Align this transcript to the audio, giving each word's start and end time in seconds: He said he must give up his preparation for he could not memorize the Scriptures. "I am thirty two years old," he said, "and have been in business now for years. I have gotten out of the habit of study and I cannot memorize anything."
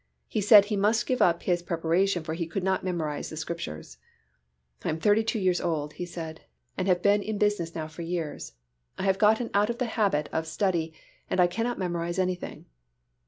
He 0.27 0.41
said 0.41 0.65
he 0.65 0.75
must 0.75 1.05
give 1.05 1.21
up 1.21 1.43
his 1.43 1.61
preparation 1.61 2.23
for 2.23 2.33
he 2.33 2.47
could 2.47 2.63
not 2.63 2.83
memorize 2.83 3.29
the 3.29 3.37
Scriptures. 3.37 3.99
"I 4.83 4.89
am 4.89 4.97
thirty 4.99 5.23
two 5.23 5.37
years 5.37 5.61
old," 5.61 5.93
he 5.93 6.07
said, 6.07 6.41
"and 6.75 6.87
have 6.87 7.03
been 7.03 7.21
in 7.21 7.37
business 7.37 7.75
now 7.75 7.87
for 7.87 8.01
years. 8.01 8.53
I 8.97 9.03
have 9.03 9.19
gotten 9.19 9.51
out 9.53 9.69
of 9.69 9.77
the 9.77 9.85
habit 9.85 10.27
of 10.33 10.47
study 10.47 10.91
and 11.29 11.39
I 11.39 11.45
cannot 11.45 11.77
memorize 11.77 12.17
anything." 12.17 12.65